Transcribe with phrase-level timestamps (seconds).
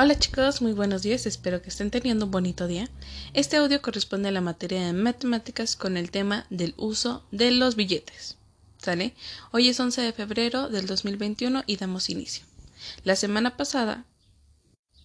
[0.00, 2.88] Hola chicos, muy buenos días, espero que estén teniendo un bonito día.
[3.34, 7.74] Este audio corresponde a la materia de matemáticas con el tema del uso de los
[7.74, 8.36] billetes.
[8.80, 9.16] ¿Sale?
[9.50, 12.46] Hoy es 11 de febrero del 2021 y damos inicio.
[13.02, 14.04] La semana pasada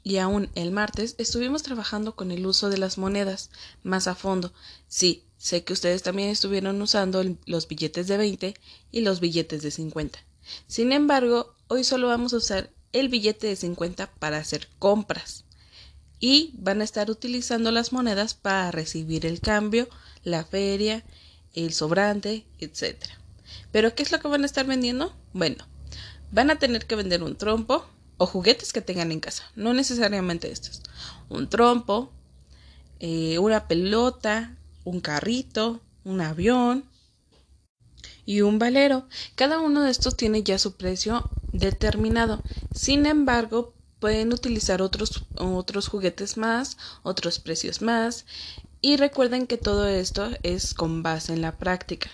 [0.03, 3.49] y aún el martes estuvimos trabajando con el uso de las monedas
[3.81, 4.53] más a fondo.
[4.87, 8.53] Sí, sé que ustedes también estuvieron usando los billetes de 20
[8.91, 10.19] y los billetes de 50.
[10.67, 15.45] Sin embargo, hoy solo vamos a usar el billete de 50 para hacer compras
[16.19, 19.89] y van a estar utilizando las monedas para recibir el cambio,
[20.23, 21.03] la feria,
[21.53, 22.95] el sobrante, etc.
[23.71, 25.13] Pero ¿qué es lo que van a estar vendiendo?
[25.33, 25.65] Bueno,
[26.31, 27.85] van a tener que vender un trompo
[28.17, 30.81] o juguetes que tengan en casa, no necesariamente estos.
[31.27, 32.11] Un trompo,
[32.99, 36.85] eh, una pelota, un carrito, un avión,
[38.25, 39.07] y un valero.
[39.35, 42.43] Cada uno de estos tiene ya su precio determinado.
[42.73, 48.25] Sin embargo, pueden utilizar otros, otros juguetes más, otros precios más.
[48.81, 52.09] Y recuerden que todo esto es con base en la práctica.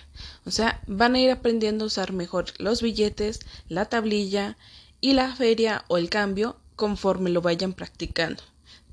[0.46, 4.56] O sea, van a ir aprendiendo a usar mejor los billetes, la tablilla
[5.00, 8.44] y la feria o el cambio conforme lo vayan practicando.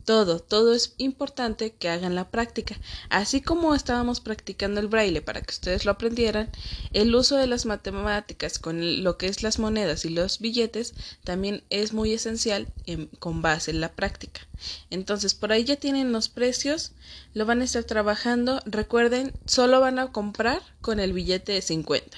[0.08, 2.80] Todo, todo es importante que hagan la práctica.
[3.10, 6.50] Así como estábamos practicando el braille para que ustedes lo aprendieran,
[6.94, 10.94] el uso de las matemáticas con lo que es las monedas y los billetes
[11.26, 12.70] también es muy esencial
[13.20, 14.48] con base en la práctica.
[14.90, 16.94] Entonces, por ahí ya tienen los precios,
[17.34, 18.62] lo van a estar trabajando.
[18.66, 22.18] Recuerden, solo van a comprar con el billete de 50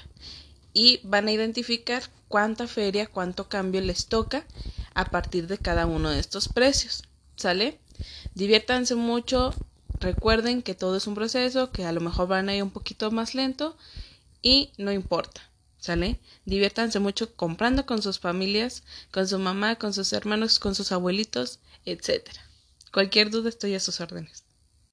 [0.73, 4.45] y van a identificar cuánta feria, cuánto cambio les toca
[4.94, 7.08] a partir de cada uno de estos precios.
[7.40, 7.80] ¿Sale?
[8.36, 9.54] Diviértanse mucho.
[10.02, 13.12] Recuerden que todo es un proceso, que a lo mejor van a ir un poquito
[13.12, 13.78] más lento
[14.42, 15.50] y no importa.
[15.78, 16.20] ¿Sale?
[16.44, 21.60] Diviértanse mucho comprando con sus familias, con su mamá, con sus hermanos, con sus abuelitos,
[21.86, 22.28] etc.
[22.92, 24.44] Cualquier duda estoy a sus órdenes.